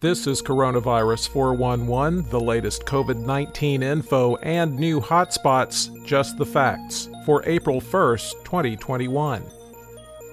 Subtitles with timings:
[0.00, 7.08] This is Coronavirus 411, the latest COVID 19 info and new hotspots, just the facts,
[7.26, 9.42] for April 1st, 2021.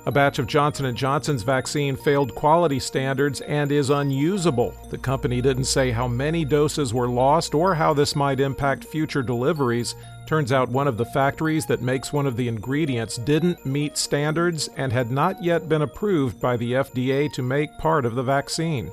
[0.05, 4.71] A batch of Johnson & Johnson's vaccine failed quality standards and is unusable.
[4.91, 9.23] The company didn't say how many doses were lost or how this might impact future
[9.23, 9.95] deliveries.
[10.27, 14.69] Turns out one of the factories that makes one of the ingredients didn't meet standards
[14.77, 18.91] and had not yet been approved by the FDA to make part of the vaccine.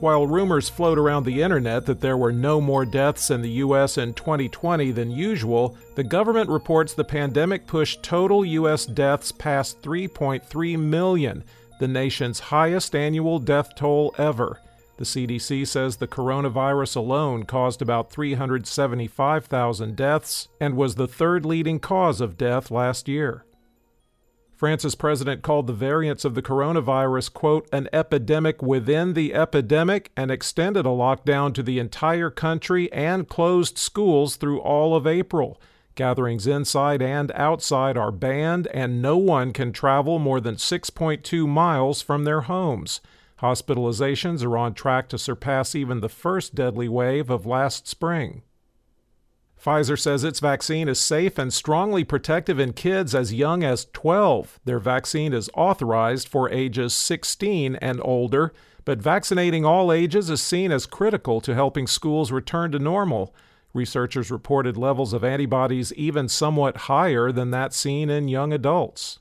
[0.00, 3.98] While rumors float around the internet that there were no more deaths in the U.S.
[3.98, 8.86] in 2020 than usual, the government reports the pandemic pushed total U.S.
[8.86, 11.44] deaths past 3.3 million,
[11.80, 14.58] the nation's highest annual death toll ever.
[14.96, 21.78] The CDC says the coronavirus alone caused about 375,000 deaths and was the third leading
[21.78, 23.44] cause of death last year.
[24.60, 30.30] France's president called the variants of the coronavirus, quote, an epidemic within the epidemic and
[30.30, 35.58] extended a lockdown to the entire country and closed schools through all of April.
[35.94, 42.02] Gatherings inside and outside are banned, and no one can travel more than 6.2 miles
[42.02, 43.00] from their homes.
[43.40, 48.42] Hospitalizations are on track to surpass even the first deadly wave of last spring.
[49.62, 54.58] Pfizer says its vaccine is safe and strongly protective in kids as young as 12.
[54.64, 58.54] Their vaccine is authorized for ages 16 and older,
[58.86, 63.34] but vaccinating all ages is seen as critical to helping schools return to normal.
[63.74, 69.18] Researchers reported levels of antibodies even somewhat higher than that seen in young adults.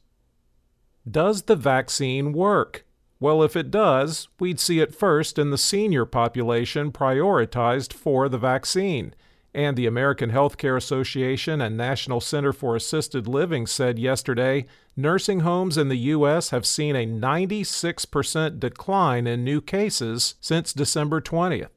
[1.09, 2.85] Does the vaccine work?
[3.19, 8.37] Well, if it does, we'd see it first in the senior population prioritized for the
[8.37, 9.13] vaccine.
[9.53, 15.77] And the American Healthcare Association and National Center for Assisted Living said yesterday nursing homes
[15.77, 16.51] in the U.S.
[16.51, 21.69] have seen a 96% decline in new cases since December 20th,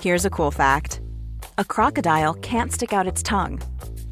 [0.00, 1.00] Here's a cool fact
[1.58, 3.60] a crocodile can't stick out its tongue.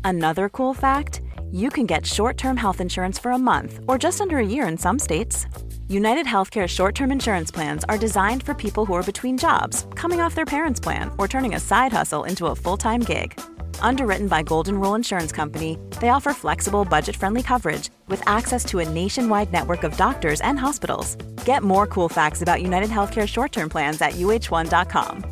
[0.03, 1.21] Another cool fact
[1.51, 4.67] you can get short term health insurance for a month or just under a year
[4.67, 5.47] in some states.
[5.89, 10.21] United Healthcare short term insurance plans are designed for people who are between jobs, coming
[10.21, 13.39] off their parents' plan, or turning a side hustle into a full time gig.
[13.81, 18.79] Underwritten by Golden Rule Insurance Company, they offer flexible, budget friendly coverage with access to
[18.79, 21.17] a nationwide network of doctors and hospitals.
[21.45, 25.25] Get more cool facts about United Healthcare short term plans at uh1.com.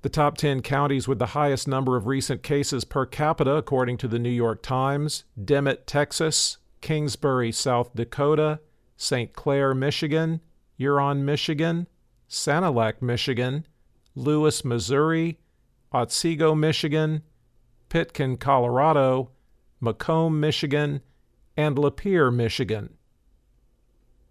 [0.00, 4.08] The top 10 counties with the highest number of recent cases per capita, according to
[4.08, 8.60] the New York Times Dimmit, Texas, Kingsbury, South Dakota,
[8.96, 9.32] St.
[9.32, 10.40] Clair, Michigan,
[10.76, 11.86] Huron, Michigan,
[12.28, 13.66] Sanilac, Michigan,
[14.14, 15.38] Lewis, Missouri,
[15.92, 17.22] Otsego, Michigan,
[17.88, 19.30] Pitkin, Colorado,
[19.80, 21.00] Macomb, Michigan,
[21.56, 22.94] and Lapeer, Michigan.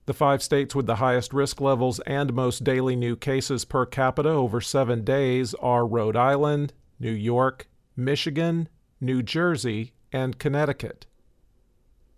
[0.06, 4.30] The five states with the highest risk levels and most daily new cases per capita
[4.30, 8.68] over seven days are Rhode Island, New York, Michigan,
[9.00, 11.06] New Jersey, and Connecticut.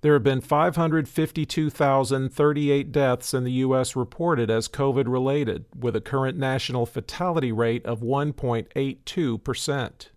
[0.03, 3.95] There have been 552,038 deaths in the U.S.
[3.95, 10.07] reported as COVID related, with a current national fatality rate of 1.82%.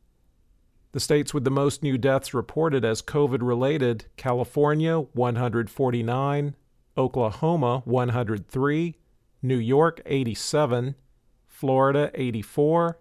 [0.90, 6.56] The states with the most new deaths reported as COVID related California, 149,
[6.98, 8.96] Oklahoma 103,
[9.40, 10.96] New York 87,
[11.46, 12.98] Florida 84,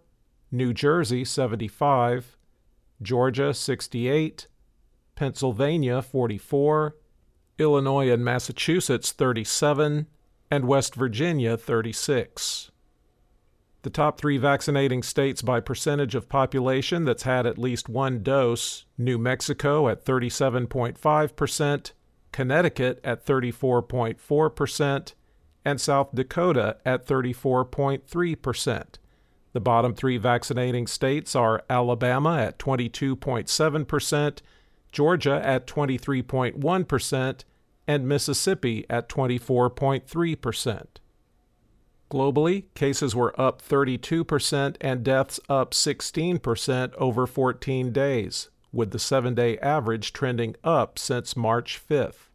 [0.51, 2.37] New Jersey 75,
[3.01, 4.45] Georgia 68,
[5.15, 6.95] Pennsylvania 44,
[7.57, 10.07] Illinois and Massachusetts 37,
[10.51, 12.71] and West Virginia 36.
[13.85, 18.85] The top three vaccinating states by percentage of population that's had at least one dose
[18.97, 21.91] New Mexico at 37.5%,
[22.31, 25.13] Connecticut at 34.4%,
[25.63, 28.85] and South Dakota at 34.3%.
[29.53, 34.39] The bottom three vaccinating states are Alabama at 22.7%,
[34.95, 37.43] Georgia at 23.1%,
[37.85, 40.85] and Mississippi at 24.3%.
[42.09, 49.35] Globally, cases were up 32% and deaths up 16% over 14 days with the seven
[49.35, 52.29] day average trending up since March 5th.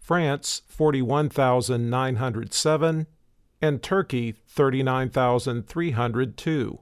[0.01, 3.07] France, 41,907,
[3.63, 6.81] and Turkey 39,302.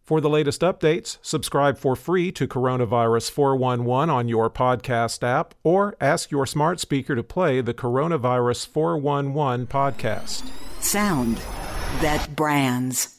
[0.09, 5.95] For the latest updates, subscribe for free to Coronavirus 411 on your podcast app or
[6.01, 10.49] ask your smart speaker to play the Coronavirus 411 podcast.
[10.81, 11.37] Sound
[12.01, 13.18] that brands.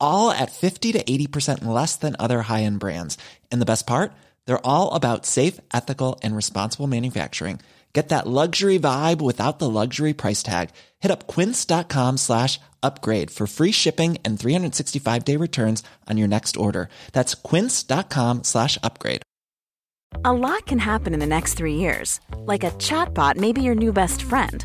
[0.00, 3.16] all at 50 to 80% less than other high-end brands.
[3.50, 4.12] And the best part?
[4.46, 7.60] They're all about safe, ethical, and responsible manufacturing.
[7.92, 10.70] Get that luxury vibe without the luxury price tag.
[11.00, 16.88] Hit up quince.com slash upgrade for free shipping and 365-day returns on your next order.
[17.12, 19.22] That's quince.com slash upgrade.
[20.24, 22.20] A lot can happen in the next three years.
[22.38, 24.64] Like a chatbot may be your new best friend.